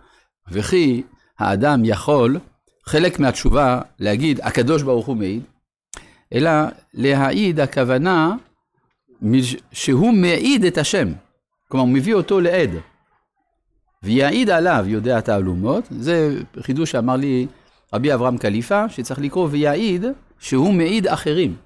וכי 0.52 1.02
האדם 1.38 1.82
יכול, 1.84 2.38
חלק 2.86 3.20
מהתשובה, 3.20 3.80
להגיד, 3.98 4.40
הקדוש 4.42 4.82
ברוך 4.82 5.06
הוא 5.06 5.16
מעיד, 5.16 5.42
אלא 6.32 6.50
להעיד, 6.94 7.60
הכוונה 7.60 8.34
שהוא 9.72 10.12
מעיד 10.12 10.64
את 10.64 10.78
השם. 10.78 11.12
כלומר, 11.68 11.84
הוא 11.84 11.94
מביא 11.94 12.14
אותו 12.14 12.40
לעד. 12.40 12.70
ויעיד 14.02 14.50
עליו 14.50 14.84
יודע 14.88 15.20
תעלומות, 15.20 15.84
זה 15.90 16.40
חידוש 16.60 16.90
שאמר 16.90 17.16
לי 17.16 17.46
רבי 17.94 18.14
אברהם 18.14 18.38
קליפה, 18.38 18.88
שצריך 18.88 19.20
לקרוא 19.20 19.48
ויעיד 19.50 20.04
שהוא 20.38 20.74
מעיד 20.74 21.06
אחרים. 21.06 21.56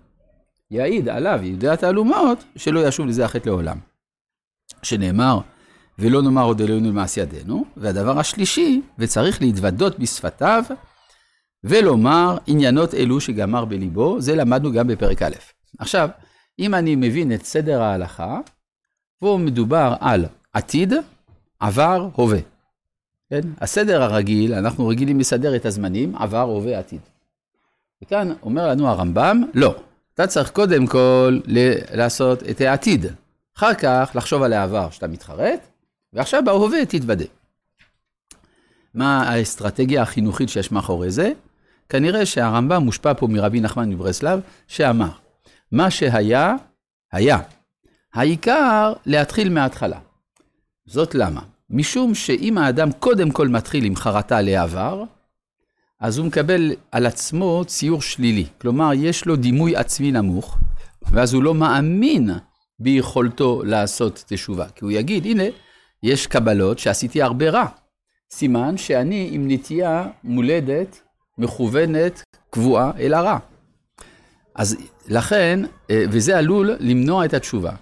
יעיד 0.71 1.09
עליו, 1.09 1.41
יודע 1.43 1.77
תעלומות, 1.77 2.45
שלא 2.57 2.89
ישוב 2.89 3.07
לזה 3.07 3.25
החטא 3.25 3.49
לעולם. 3.49 3.79
שנאמר, 4.83 5.41
ולא 5.99 6.23
נאמר 6.23 6.45
עוד 6.45 6.61
אלוהינו 6.61 6.89
למעשה 6.89 7.21
ידינו. 7.21 7.65
והדבר 7.77 8.19
השלישי, 8.19 8.83
וצריך 8.99 9.43
להתוודות 9.43 9.99
בשפתיו, 9.99 10.65
ולומר 11.65 12.39
עניינות 12.47 12.95
אלו 12.95 13.21
שגמר 13.21 13.65
בליבו, 13.65 14.21
זה 14.21 14.37
למדנו 14.37 14.73
גם 14.73 14.87
בפרק 14.87 15.23
א'. 15.23 15.35
עכשיו, 15.79 16.09
אם 16.59 16.75
אני 16.75 16.97
מבין 16.97 17.33
את 17.33 17.45
סדר 17.45 17.83
ההלכה, 17.83 18.41
פה 19.19 19.39
מדובר 19.41 19.95
על 20.01 20.25
עתיד, 20.53 20.93
עבר, 21.61 22.09
הווה. 22.15 22.39
כן? 23.31 23.41
הסדר 23.61 24.03
הרגיל, 24.03 24.55
אנחנו 24.55 24.89
רגילים 24.89 25.21
לסדר 25.21 25.57
את 25.57 25.67
הזמנים, 25.67 26.17
עבר, 26.17 26.41
הווה, 26.41 26.79
עתיד. 26.79 27.01
וכאן 28.03 28.33
אומר 28.43 28.69
לנו 28.69 28.89
הרמב"ם, 28.89 29.43
לא, 29.55 29.75
אתה 30.21 30.29
צריך 30.29 30.51
קודם 30.51 30.87
כל 30.87 31.39
לעשות 31.93 32.43
את 32.43 32.61
העתיד. 32.61 33.07
אחר 33.57 33.75
כך 33.75 34.11
לחשוב 34.15 34.43
על 34.43 34.53
העבר 34.53 34.91
שאתה 34.91 35.07
מתחרט, 35.07 35.61
ועכשיו 36.13 36.43
בהווה 36.45 36.87
תתוודה. 36.87 37.25
מה 38.95 39.23
האסטרטגיה 39.23 40.03
החינוכית 40.03 40.49
שיש 40.49 40.73
מאחורי 40.73 41.11
זה? 41.11 41.33
כנראה 41.89 42.27
שהרמב"ם 42.27 42.83
מושפע 42.83 43.13
פה 43.15 43.27
מרבי 43.27 43.61
נחמן 43.61 43.89
מברסלב, 43.89 44.41
שאמר, 44.67 45.11
מה 45.73 45.91
שהיה, 45.91 46.55
היה. 47.13 47.39
העיקר 48.15 48.93
להתחיל 49.07 49.49
מההתחלה. 49.49 49.99
זאת 50.87 51.15
למה? 51.15 51.41
משום 51.71 52.15
שאם 52.15 52.59
האדם 52.59 52.93
קודם 52.93 53.31
כל 53.31 53.49
מתחיל 53.49 53.85
עם 53.85 53.97
חרטה 53.97 54.41
לעבר, 54.41 55.05
אז 56.01 56.19
הוא 56.19 56.27
מקבל 56.27 56.73
על 56.93 57.07
עצמו 57.07 57.65
ציור 57.67 58.03
שלילי. 58.03 58.47
כלומר, 58.61 58.91
יש 58.95 59.27
לו 59.27 59.37
דימוי 59.37 59.77
עצמי 59.77 60.13
נמוך, 60.13 60.59
ואז 61.13 61.35
הוא 61.35 61.43
לא 61.43 61.55
מאמין 61.55 62.31
ביכולתו 62.79 63.63
לעשות 63.65 64.25
תשובה. 64.27 64.67
כי 64.75 64.85
הוא 64.85 64.93
יגיד, 64.93 65.27
הנה, 65.27 65.43
יש 66.03 66.27
קבלות 66.27 66.79
שעשיתי 66.79 67.23
הרבה 67.23 67.51
רע. 67.51 67.67
סימן 68.33 68.77
שאני 68.77 69.29
עם 69.33 69.51
נטייה 69.51 70.07
מולדת, 70.25 71.01
מכוונת, 71.39 72.23
קבועה 72.51 72.91
אל 72.99 73.15
הרע. 73.15 73.39
אז 74.55 74.77
לכן, 75.09 75.61
אה, 75.91 76.05
וזה 76.11 76.39
עלול 76.39 76.71
למנוע 76.81 77.25
את 77.25 77.35
התשובה. 77.35 77.73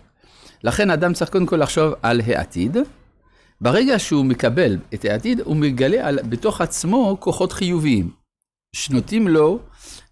לכן 0.65 0.91
אדם 0.91 1.13
צריך 1.13 1.31
קודם 1.31 1.47
כל 1.47 1.57
לחשוב 1.57 1.95
על 2.03 2.21
העתיד. 2.27 2.77
ברגע 3.61 3.99
שהוא 3.99 4.25
מקבל 4.25 4.79
את 4.95 5.05
העתיד, 5.05 5.41
הוא 5.41 5.57
מגלה 5.57 6.09
על, 6.09 6.19
בתוך 6.23 6.61
עצמו 6.61 7.17
כוחות 7.21 7.53
חיוביים, 7.53 8.11
שנותנים 8.73 9.29
לו 9.29 9.59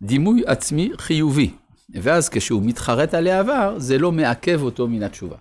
דימוי 0.03 0.43
עצמי 0.47 0.91
חיובי. 0.99 1.51
ואז 1.95 2.29
כשהוא 2.29 2.63
מתחרט 2.65 3.15
על 3.15 3.27
העבר, 3.27 3.75
זה 3.79 3.99
לא 3.99 4.13
מעכב 4.13 4.63
אותו 4.63 4.89
מן 4.89 5.03
התשובה. 5.03 5.37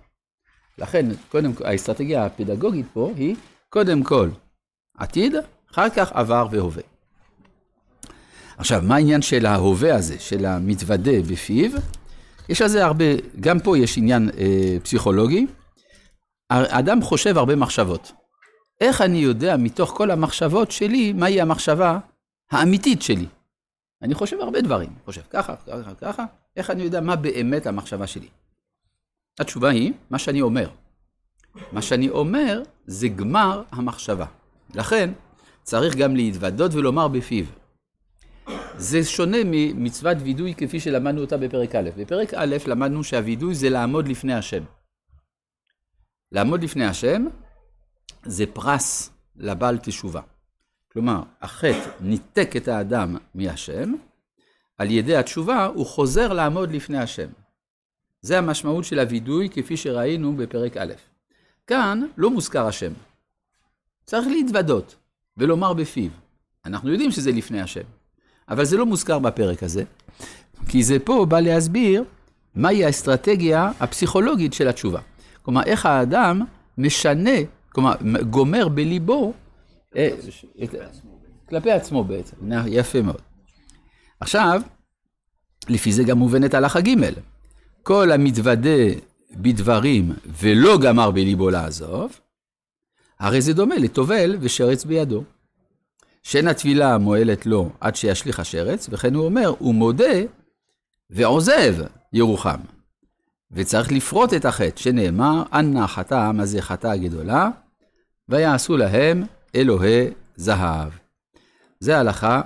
לכן, 0.78 1.06
קודם 1.28 1.52
כל, 1.52 1.66
האסטרטגיה 1.66 2.26
הפדגוגית 2.26 2.86
פה 2.92 3.12
היא, 3.16 3.36
קודם 3.68 4.02
כל, 4.02 4.28
עתיד, 4.98 5.34
אחר 5.72 5.88
כך 5.88 6.12
עבר 6.12 6.46
והווה. 6.50 6.82
עכשיו, 8.58 8.82
מה 8.84 8.94
העניין 8.94 9.22
של 9.22 9.46
ההווה 9.46 9.94
הזה, 9.94 10.18
של 10.18 10.46
המתוודה 10.46 11.22
בפיו? 11.30 11.70
יש 12.48 12.62
על 12.62 12.68
זה 12.68 12.84
הרבה, 12.84 13.04
גם 13.40 13.60
פה 13.60 13.78
יש 13.78 13.98
עניין 13.98 14.30
אה, 14.38 14.76
פסיכולוגי. 14.82 15.46
האדם 16.50 17.02
חושב 17.02 17.38
הרבה 17.38 17.56
מחשבות. 17.56 18.12
איך 18.80 19.00
אני 19.00 19.18
יודע 19.18 19.56
מתוך 19.56 19.90
כל 19.90 20.10
המחשבות 20.10 20.70
שלי, 20.70 21.12
מהי 21.12 21.40
המחשבה 21.40 21.98
האמיתית 22.50 23.02
שלי? 23.02 23.26
אני 24.02 24.14
חושב 24.14 24.40
הרבה 24.40 24.60
דברים, 24.60 24.88
חושב 25.04 25.22
ככה, 25.30 25.56
ככה, 25.56 25.94
ככה, 26.00 26.24
איך 26.56 26.70
אני 26.70 26.82
יודע 26.82 27.00
מה 27.00 27.16
באמת 27.16 27.66
המחשבה 27.66 28.06
שלי? 28.06 28.28
התשובה 29.38 29.70
היא, 29.70 29.92
מה 30.10 30.18
שאני 30.18 30.40
אומר. 30.40 30.68
מה 31.72 31.82
שאני 31.82 32.08
אומר 32.08 32.62
זה 32.86 33.08
גמר 33.08 33.62
המחשבה. 33.70 34.26
לכן, 34.74 35.10
צריך 35.62 35.96
גם 35.96 36.16
להתוודות 36.16 36.74
ולומר 36.74 37.08
בפיו. 37.08 37.44
זה 38.76 39.04
שונה 39.04 39.38
ממצוות 39.44 40.16
וידוי 40.20 40.54
כפי 40.54 40.80
שלמדנו 40.80 41.20
אותה 41.20 41.36
בפרק 41.36 41.74
א'. 41.74 41.90
בפרק 41.96 42.34
א' 42.34 42.56
למדנו 42.66 43.04
שהווידוי 43.04 43.54
זה 43.54 43.70
לעמוד 43.70 44.08
לפני 44.08 44.34
השם. 44.34 44.62
לעמוד 46.32 46.62
לפני 46.62 46.84
השם, 46.84 47.24
זה 48.24 48.44
פרס 48.46 49.10
לבעל 49.36 49.78
תשובה. 49.78 50.20
כלומר, 50.92 51.22
החטא 51.42 51.90
ניתק 52.00 52.56
את 52.56 52.68
האדם 52.68 53.16
מהשם, 53.34 53.94
על 54.78 54.90
ידי 54.90 55.16
התשובה 55.16 55.64
הוא 55.66 55.86
חוזר 55.86 56.32
לעמוד 56.32 56.72
לפני 56.72 56.98
השם. 56.98 57.28
זה 58.20 58.38
המשמעות 58.38 58.84
של 58.84 58.98
הווידוי 58.98 59.48
כפי 59.50 59.76
שראינו 59.76 60.36
בפרק 60.36 60.76
א'. 60.76 60.92
כאן 61.66 62.02
לא 62.16 62.30
מוזכר 62.30 62.66
השם. 62.66 62.92
צריך 64.04 64.26
להתוודות 64.26 64.96
ולומר 65.36 65.72
בפיו. 65.72 66.10
אנחנו 66.64 66.90
יודעים 66.90 67.10
שזה 67.10 67.32
לפני 67.32 67.60
השם, 67.60 67.84
אבל 68.48 68.64
זה 68.64 68.76
לא 68.76 68.86
מוזכר 68.86 69.18
בפרק 69.18 69.62
הזה, 69.62 69.84
כי 70.68 70.82
זה 70.82 70.98
פה 70.98 71.26
בא 71.28 71.40
להסביר 71.40 72.04
מהי 72.54 72.84
האסטרטגיה 72.84 73.70
הפסיכולוגית 73.80 74.52
של 74.52 74.68
התשובה. 74.68 75.00
כלומר, 75.46 75.62
איך 75.62 75.86
האדם 75.86 76.42
משנה, 76.78 77.30
כלומר, 77.72 77.94
גומר 78.30 78.68
בליבו, 78.68 79.32
אה, 79.96 80.08
כלפי 81.48 81.70
עצמו 81.70 82.04
בעצם, 82.04 82.36
יפה 82.66 83.02
מאוד. 83.02 83.20
עכשיו, 84.20 84.60
לפי 85.68 85.92
זה 85.92 86.04
גם 86.04 86.18
מובנת 86.18 86.54
הלכה 86.54 86.80
ג' 86.80 86.94
כל 87.82 88.12
המתוודה 88.12 88.78
בדברים 89.32 90.12
ולא 90.26 90.78
גמר 90.78 91.10
בליבו 91.10 91.50
לעזוב, 91.50 92.20
הרי 93.20 93.40
זה 93.40 93.52
דומה 93.52 93.76
לטובל 93.76 94.36
ושרץ 94.40 94.84
בידו. 94.84 95.24
שאין 96.22 96.48
התפילה 96.48 96.98
מועלת 96.98 97.46
לו 97.46 97.70
עד 97.80 97.96
שישליך 97.96 98.40
השרץ, 98.40 98.88
וכן 98.90 99.14
הוא 99.14 99.24
אומר, 99.24 99.54
הוא 99.58 99.74
מודה 99.74 100.20
ועוזב 101.10 101.74
ירוחם. 102.12 102.75
וצריך 103.56 103.92
לפרוט 103.92 104.34
את 104.34 104.44
החטא, 104.44 104.80
שנאמר, 104.80 105.42
אנא 105.52 105.86
חטא 105.86 106.14
העם 106.14 106.40
הזה 106.40 106.62
חטאה 106.62 106.96
גדולה, 106.96 107.48
ויעשו 108.28 108.76
להם 108.76 109.22
אלוהי 109.54 110.06
זהב. 110.36 110.88
זה 111.80 111.98
הלכה 111.98 112.42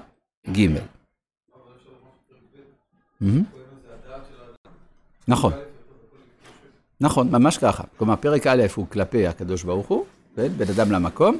ג'. 0.50 0.66
נכון. 5.28 5.52
נכון, 7.00 7.30
ממש 7.30 7.58
ככה. 7.58 7.84
כלומר, 7.96 8.16
פרק 8.16 8.46
א' 8.46 8.62
הוא 8.74 8.86
כלפי 8.88 9.26
הקדוש 9.26 9.62
ברוך 9.62 9.88
הוא, 9.88 10.04
כן? 10.36 10.48
בין 10.48 10.68
אדם 10.68 10.92
למקום, 10.92 11.38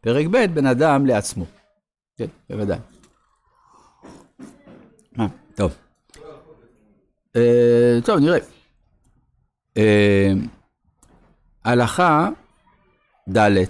פרק 0.00 0.26
ב', 0.26 0.54
בין 0.54 0.66
אדם 0.66 1.06
לעצמו. 1.06 1.44
כן, 2.16 2.26
בוודאי. 2.50 2.78
מה, 5.16 5.26
טוב. 5.54 5.72
אה, 7.36 7.98
טוב, 8.04 8.18
נראה. 8.18 8.61
אה, 9.76 10.32
הלכה 11.64 12.28
ד' 13.36 13.64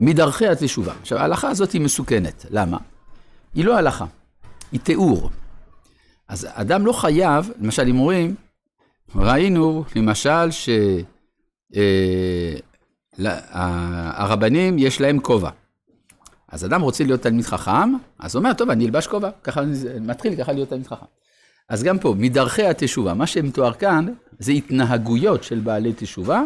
מדרכי 0.00 0.48
התשובה. 0.48 0.94
עכשיו, 1.00 1.18
ההלכה 1.18 1.48
הזאת 1.48 1.72
היא 1.72 1.80
מסוכנת. 1.80 2.46
למה? 2.50 2.78
היא 3.54 3.64
לא 3.64 3.78
הלכה, 3.78 4.06
היא 4.72 4.80
תיאור. 4.80 5.30
אז 6.28 6.46
אדם 6.50 6.86
לא 6.86 6.92
חייב, 6.92 7.50
למשל, 7.60 7.88
אם 7.88 7.98
אומרים, 7.98 8.34
ראינו, 9.14 9.84
למשל, 9.96 10.50
שהרבנים 13.18 14.78
אה, 14.78 14.82
יש 14.82 15.00
להם 15.00 15.20
כובע. 15.20 15.50
אז 16.48 16.64
אדם 16.64 16.82
רוצה 16.82 17.04
להיות 17.04 17.20
תלמיד 17.20 17.44
חכם, 17.44 17.94
אז 18.18 18.34
הוא 18.34 18.40
אומר, 18.40 18.52
טוב, 18.52 18.70
אני 18.70 18.86
אלבש 18.86 19.06
כובע, 19.06 19.30
ככה 19.42 19.60
מתחיל 20.00 20.36
ככה 20.36 20.52
להיות 20.52 20.68
תלמיד 20.68 20.86
חכם. 20.86 21.06
אז 21.70 21.82
גם 21.82 21.98
פה, 21.98 22.14
מדרכי 22.18 22.66
התשובה, 22.66 23.14
מה 23.14 23.26
שמתואר 23.26 23.72
כאן, 23.72 24.06
זה 24.38 24.52
התנהגויות 24.52 25.44
של 25.44 25.60
בעלי 25.60 25.92
תשובה, 25.96 26.42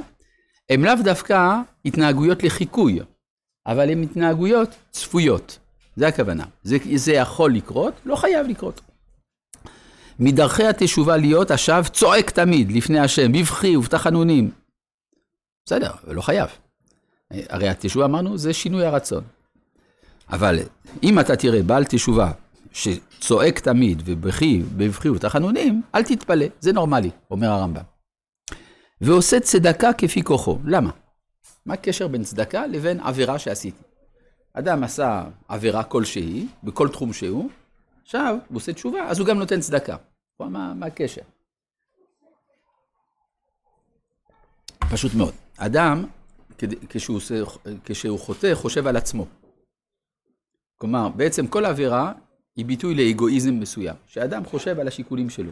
הם 0.71 0.85
לאו 0.85 0.95
דווקא 1.05 1.57
התנהגויות 1.85 2.43
לחיקוי, 2.43 3.01
אבל 3.67 3.91
הן 3.91 4.03
התנהגויות 4.03 4.69
צפויות. 4.91 5.59
זה 5.97 6.09
הכוונה. 6.09 6.45
זה, 6.63 6.77
זה 6.95 7.13
יכול 7.13 7.55
לקרות, 7.55 7.95
לא 8.05 8.17
חייב 8.17 8.47
לקרות. 8.47 8.81
מדרכי 10.19 10.67
התשובה 10.67 11.17
להיות 11.17 11.51
השב 11.51 11.83
צועק 11.93 12.31
תמיד 12.31 12.73
לפני 12.73 12.99
השם, 12.99 13.33
בבכי 13.33 13.77
ובתחנונים. 13.77 14.51
בסדר, 15.67 15.91
לא 16.07 16.23
חייב. 16.23 16.49
הרי 17.31 17.69
התשובה 17.69 18.05
אמרנו, 18.05 18.39
זה 18.39 18.53
שינוי 18.53 18.85
הרצון. 18.85 19.25
אבל 20.31 20.59
אם 21.03 21.21
אתה 21.21 21.37
תראה 21.37 21.63
בעל 21.63 21.85
תשובה 21.85 22.31
שצועק 23.25 23.59
תמיד 23.59 24.03
ובכי, 24.05 24.63
בבכי 24.77 25.09
ובתחנונים, 25.09 25.83
אל 25.95 26.03
תתפלא, 26.03 26.47
זה 26.61 26.73
נורמלי, 26.73 27.11
אומר 27.31 27.49
הרמב"ם. 27.49 27.83
ועושה 29.01 29.41
צדקה 29.41 29.93
כפי 29.93 30.23
כוחו. 30.23 30.59
למה? 30.65 30.91
מה 31.67 31.75
הקשר 31.75 32.09
בין 32.09 32.23
צדקה 32.23 32.67
לבין 32.67 33.01
עבירה 33.01 33.39
שעשיתי? 33.39 33.83
אדם 34.53 34.85
עשה 34.85 35.25
עבירה 35.49 35.85
כלשהי, 35.85 36.47
בכל 36.65 36.89
תחום 36.89 37.13
שהוא, 37.13 37.51
עכשיו 38.03 38.37
הוא 38.49 38.57
עושה 38.57 38.73
תשובה, 38.73 39.09
אז 39.09 39.19
הוא 39.19 39.27
גם 39.27 39.39
נותן 39.39 39.61
צדקה. 39.61 39.97
מה, 40.41 40.75
מה 40.75 40.87
הקשר? 40.87 41.23
פשוט 44.91 45.15
מאוד. 45.15 45.35
אדם, 45.57 46.05
כשהוא, 46.89 47.17
עושה, 47.17 47.35
כשהוא 47.85 48.19
חוטא, 48.19 48.55
חושב 48.55 48.87
על 48.87 48.97
עצמו. 48.97 49.27
כלומר, 50.77 51.09
בעצם 51.09 51.47
כל 51.47 51.65
עבירה 51.65 52.13
היא 52.57 52.67
ביטוי 52.67 52.95
לאגואיזם 52.95 53.55
מסוים, 53.61 53.95
שאדם 54.07 54.45
חושב 54.45 54.81
על 54.81 54.89
השיקולים 54.89 55.31
שלו. 55.31 55.51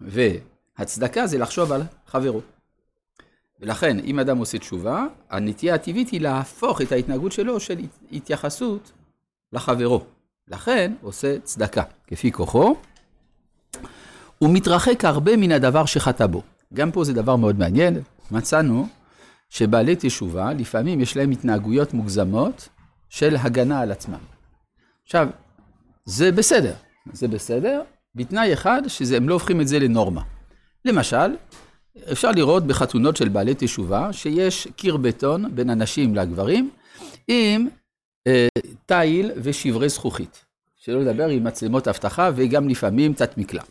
והצדקה 0.00 1.26
זה 1.26 1.38
לחשוב 1.38 1.72
על 1.72 1.82
חברו. 2.06 2.40
ולכן, 3.60 3.98
אם 3.98 4.18
אדם 4.18 4.38
עושה 4.38 4.58
תשובה, 4.58 5.06
הנטייה 5.30 5.74
הטבעית 5.74 6.08
היא 6.08 6.20
להפוך 6.20 6.82
את 6.82 6.92
ההתנהגות 6.92 7.32
שלו 7.32 7.60
של 7.60 7.78
התייחסות 8.12 8.92
לחברו. 9.52 10.04
לכן, 10.48 10.92
עושה 11.02 11.38
צדקה, 11.40 11.82
כפי 12.06 12.32
כוחו, 12.32 12.76
ומתרחק 14.42 15.04
הרבה 15.04 15.36
מן 15.36 15.52
הדבר 15.52 15.84
שחטא 15.84 16.26
בו. 16.26 16.42
גם 16.74 16.92
פה 16.92 17.04
זה 17.04 17.12
דבר 17.12 17.36
מאוד 17.36 17.58
מעניין. 17.58 18.02
מצאנו 18.30 18.88
שבעלי 19.50 19.96
תשובה, 19.98 20.52
לפעמים 20.52 21.00
יש 21.00 21.16
להם 21.16 21.30
התנהגויות 21.30 21.94
מוגזמות 21.94 22.68
של 23.08 23.36
הגנה 23.36 23.80
על 23.80 23.92
עצמם. 23.92 24.18
עכשיו, 25.04 25.28
זה 26.06 26.32
בסדר, 26.32 26.74
זה 27.12 27.28
בסדר, 27.28 27.82
בתנאי 28.14 28.52
אחד, 28.52 28.82
שהם 28.88 29.28
לא 29.28 29.34
הופכים 29.34 29.60
את 29.60 29.68
זה 29.68 29.78
לנורמה. 29.78 30.22
למשל, 30.84 31.36
אפשר 32.12 32.30
לראות 32.30 32.66
בחתונות 32.66 33.16
של 33.16 33.28
בעלי 33.28 33.54
תשובה, 33.58 34.12
שיש 34.12 34.68
קיר 34.76 34.96
בטון 34.96 35.54
בין 35.54 35.70
הנשים 35.70 36.14
לגברים, 36.14 36.70
עם 37.28 37.68
אה, 38.26 38.48
תיל 38.86 39.30
ושברי 39.36 39.88
זכוכית. 39.88 40.44
שלא 40.76 41.00
לדבר 41.00 41.28
עם 41.28 41.44
מצלמות 41.44 41.88
אבטחה 41.88 42.30
וגם 42.34 42.68
לפעמים 42.68 43.12
תת 43.12 43.38
מקלע. 43.38 43.62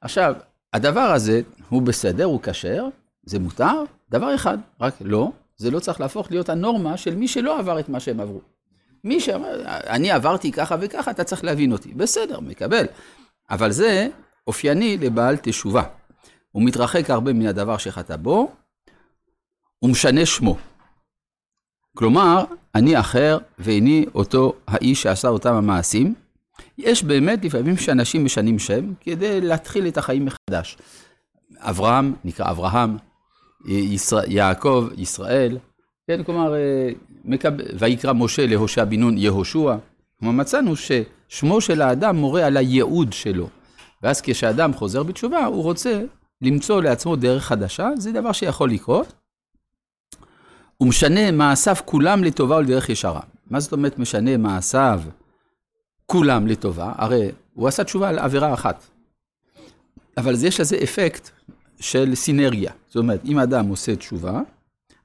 עכשיו, 0.00 0.34
הדבר 0.72 1.00
הזה 1.00 1.40
הוא 1.68 1.82
בסדר, 1.82 2.24
הוא 2.24 2.40
כשר, 2.42 2.88
זה 3.26 3.38
מותר, 3.38 3.82
דבר 4.10 4.34
אחד, 4.34 4.58
רק 4.80 4.94
לא, 5.00 5.30
זה 5.56 5.70
לא 5.70 5.80
צריך 5.80 6.00
להפוך 6.00 6.30
להיות 6.30 6.48
הנורמה 6.48 6.96
של 6.96 7.14
מי 7.14 7.28
שלא 7.28 7.58
עבר 7.58 7.80
את 7.80 7.88
מה 7.88 8.00
שהם 8.00 8.20
עברו. 8.20 8.40
מי 9.06 9.20
שאומר, 9.20 9.62
אני 9.66 10.10
עברתי 10.10 10.52
ככה 10.52 10.76
וככה, 10.80 11.10
אתה 11.10 11.24
צריך 11.24 11.44
להבין 11.44 11.72
אותי. 11.72 11.94
בסדר, 11.94 12.40
מקבל. 12.40 12.86
אבל 13.50 13.72
זה 13.72 14.08
אופייני 14.46 14.98
לבעל 14.98 15.36
תשובה. 15.36 15.82
הוא 16.52 16.62
מתרחק 16.62 17.10
הרבה 17.10 17.32
מן 17.32 17.46
הדבר 17.46 17.78
שחטא 17.78 18.16
בו, 18.16 18.52
הוא 19.78 19.90
משנה 19.90 20.26
שמו. 20.26 20.56
כלומר, 21.96 22.44
אני 22.74 23.00
אחר 23.00 23.38
ואיני 23.58 24.06
אותו 24.14 24.52
האיש 24.68 25.02
שעשה 25.02 25.28
אותם 25.28 25.54
המעשים. 25.54 26.14
יש 26.78 27.04
באמת 27.04 27.44
לפעמים 27.44 27.76
שאנשים 27.76 28.24
משנים 28.24 28.58
שם 28.58 28.92
כדי 29.00 29.40
להתחיל 29.40 29.88
את 29.88 29.98
החיים 29.98 30.26
מחדש. 30.26 30.78
אברהם 31.58 32.14
נקרא 32.24 32.50
אברהם, 32.50 32.96
יעקב, 34.26 34.88
ישראל, 34.96 35.58
כן, 36.06 36.22
כלומר, 36.22 36.54
אה, 36.54 36.88
מקב... 37.24 37.50
ויקרא 37.78 38.12
משה 38.12 38.46
להושע 38.46 38.84
בן 38.84 39.00
נון 39.00 39.18
יהושע. 39.18 39.76
כלומר, 40.20 40.34
מצאנו 40.34 40.74
ששמו 40.76 41.60
של 41.60 41.82
האדם 41.82 42.16
מורה 42.16 42.46
על 42.46 42.56
הייעוד 42.56 43.12
שלו. 43.12 43.48
ואז 44.02 44.20
כשאדם 44.20 44.72
חוזר 44.72 45.02
בתשובה, 45.02 45.44
הוא 45.44 45.62
רוצה 45.62 46.02
למצוא 46.42 46.82
לעצמו 46.82 47.16
דרך 47.16 47.44
חדשה, 47.44 47.88
זה 47.96 48.12
דבר 48.12 48.32
שיכול 48.32 48.70
לקרות. 48.70 49.12
הוא 50.76 50.88
משנה 50.88 51.30
מעשיו 51.30 51.76
כולם 51.84 52.24
לטובה 52.24 52.56
ולדרך 52.56 52.88
ישרה. 52.88 53.20
מה 53.50 53.60
זאת 53.60 53.72
אומרת 53.72 53.98
משנה 53.98 54.36
מעשיו 54.36 55.00
כולם 56.06 56.46
לטובה? 56.46 56.92
הרי 56.96 57.30
הוא 57.54 57.68
עשה 57.68 57.84
תשובה 57.84 58.08
על 58.08 58.18
עבירה 58.18 58.54
אחת. 58.54 58.84
אבל 60.16 60.34
יש 60.44 60.60
לזה 60.60 60.76
אפקט 60.82 61.30
של 61.80 62.14
סינרגיה. 62.14 62.72
זאת 62.88 62.96
אומרת, 62.96 63.20
אם 63.24 63.38
אדם 63.38 63.68
עושה 63.68 63.96
תשובה 63.96 64.40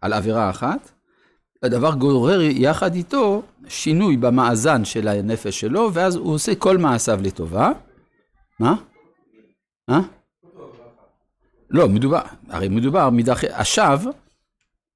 על 0.01 0.13
עבירה 0.13 0.49
אחת, 0.49 0.91
הדבר 1.63 1.93
גורר 1.93 2.41
יחד 2.41 2.95
איתו 2.95 3.41
שינוי 3.67 4.17
במאזן 4.17 4.85
של 4.85 5.07
הנפש 5.07 5.59
שלו, 5.59 5.93
ואז 5.93 6.15
הוא 6.15 6.33
עושה 6.33 6.55
כל 6.55 6.77
מעשיו 6.77 7.19
לטובה. 7.23 7.71
מה? 8.59 8.75
מה? 9.87 10.01
לא, 11.69 11.89
מדובר, 11.89 12.21
הרי 12.49 12.69
מדובר 12.69 13.09
מדרכי, 13.09 13.47
השווא, 13.49 14.11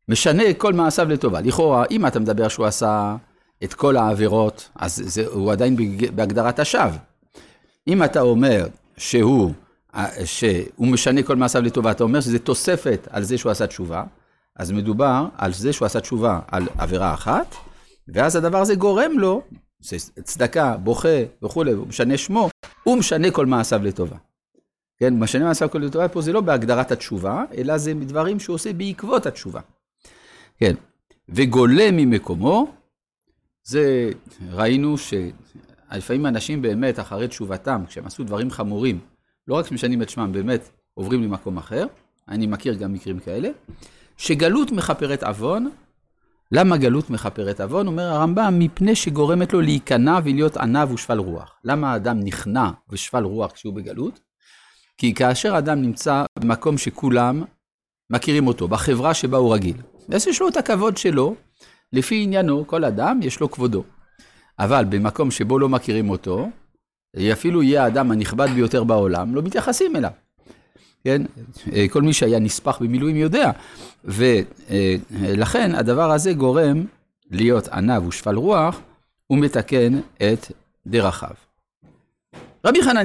משנה 0.10 0.44
כל 0.58 0.74
מעשיו 0.74 1.10
לטובה. 1.10 1.42
לכאורה, 1.42 1.86
אם 1.92 2.08
אתה 2.08 2.20
מדבר 2.20 2.48
שהוא 2.48 2.66
עשה 2.66 3.16
את 3.64 3.74
כל 3.74 3.98
העבירות, 3.98 4.70
אז 4.76 5.02
זה, 5.06 5.28
הוא 5.28 5.52
עדיין 5.52 5.76
בהגדרת 6.16 6.60
השווא. 6.60 6.98
אם 7.88 8.04
אתה 8.04 8.22
אומר 8.22 8.68
שהוא, 8.98 9.54
שהוא 10.26 10.88
משנה 10.88 11.24
כל 11.24 11.36
מעשיו 11.36 11.62
לטובה, 11.62 11.92
אתה 11.92 12.04
אומר 12.04 12.22
שזה 12.22 12.40
תוספת 12.40 13.08
על 13.12 13.24
זה 13.24 13.38
שהוא 13.38 13.52
עשה 13.52 13.68
תשובה, 13.68 14.04
אז 14.56 14.72
מדובר 14.72 15.28
על 15.38 15.54
זה 15.54 15.74
שהוא 15.74 15.86
עשה 15.86 16.00
תשובה 16.00 16.40
על 16.48 16.68
עבירה 16.78 17.14
אחת, 17.14 17.56
ואז 18.08 18.36
הדבר 18.36 18.58
הזה 18.58 18.76
גורם 18.76 19.20
לו, 19.20 19.42
צדקה, 20.24 20.78
בוכה 20.78 21.24
וכולי, 21.44 21.72
הוא 21.72 21.88
משנה 21.88 22.18
שמו, 22.18 22.50
הוא 22.84 22.98
משנה 22.98 23.32
כל 23.32 23.46
מעשיו 23.46 23.84
לטובה. 23.84 24.18
כן, 24.98 25.20
משנה 25.20 25.46
מעשיו 25.46 25.70
כל 25.72 25.80
לטובה, 25.80 26.08
פה 26.08 26.22
זה 26.22 26.34
לא 26.34 26.42
בהגדרת 26.42 26.92
התשובה, 26.92 27.44
אלא 27.58 27.78
זה 27.78 27.94
דברים 27.94 28.40
שהוא 28.40 28.54
עושה 28.54 28.74
בעקבות 28.74 29.26
התשובה. 29.26 29.62
כן, 30.58 30.76
וגולה 31.30 31.90
ממקומו, 31.92 32.72
זה 33.64 34.10
ראינו 34.52 34.96
שלפעמים 34.98 36.26
אנשים 36.26 36.62
באמת 36.62 37.00
אחרי 37.00 37.28
תשובתם, 37.28 37.84
כשהם 37.88 38.06
עשו 38.06 38.24
דברים 38.24 38.52
חמורים, 38.52 39.00
לא 39.48 39.56
רק 39.56 39.68
שמשנים 39.68 40.02
את 40.02 40.10
שמם, 40.10 40.32
באמת 40.32 40.70
עוברים 40.94 41.24
למקום 41.24 41.58
אחר, 41.58 41.86
אני 42.28 42.48
מכיר 42.48 42.74
גם 42.74 42.94
מקרים 42.94 43.20
כאלה, 43.20 43.50
שגלות 44.18 44.72
מכפרת 44.72 45.24
עוון, 45.24 45.70
למה 46.52 46.78
גלות 46.78 47.10
מכפרת 47.10 47.62
עוון? 47.62 47.88
אומר 47.88 48.04
הרמב"ם, 48.04 48.60
מפני 48.60 48.96
שגורמת 48.96 49.54
לו 49.54 49.62
להיכנע 49.62 50.20
ולהיות 50.24 50.58
עניו 50.58 50.90
ושפל 50.94 51.20
רוח. 51.20 51.56
למה 51.64 51.94
האדם 51.94 52.20
נכנע 52.20 52.70
ושפל 52.90 53.24
רוח 53.24 53.52
כשהוא 53.52 53.74
בגלות? 53.74 54.20
כי 54.98 55.14
כאשר 55.14 55.58
אדם 55.58 55.82
נמצא 55.82 56.26
במקום 56.40 56.78
שכולם 56.78 57.44
מכירים 58.10 58.48
אותו, 58.48 58.68
בחברה 58.68 59.14
שבה 59.14 59.38
הוא 59.38 59.54
רגיל, 59.54 59.78
אז 60.14 60.28
יש 60.28 60.42
לו 60.42 60.48
את 60.48 60.58
הכבוד 60.58 60.98
שלו, 60.98 61.36
לפי 61.94 62.24
עניינו, 62.24 62.68
כל 62.68 62.86
אדם 62.86 63.20
יש 63.24 63.40
לו 63.40 63.52
כבודו. 63.52 63.84
אבל 64.60 64.86
במקום 64.90 65.32
שבו 65.32 65.60
לא 65.60 65.70
מכירים 65.70 66.10
אותו, 66.10 66.50
אפילו 67.32 67.64
יהיה 67.64 67.84
האדם 67.84 68.12
הנכבד 68.12 68.48
ביותר 68.56 68.84
בעולם, 68.84 69.36
לא 69.36 69.42
מתייחסים 69.42 69.96
אליו. 69.96 70.12
כן? 71.06 71.22
כל 71.90 72.02
מי 72.02 72.14
שהיה 72.14 72.40
נספח 72.40 72.78
במילואים 72.82 73.16
יודע. 73.16 73.52
ולכן 74.04 75.76
הדבר 75.76 76.12
הזה 76.12 76.34
גורם 76.34 76.86
להיות 77.32 77.68
עניו 77.68 78.04
ושפל 78.08 78.36
רוח, 78.36 78.80
ומתקן 79.30 80.00
את 80.18 80.52
דרכיו. 80.88 81.30
רבי 82.66 82.84
חנניה 82.84 83.04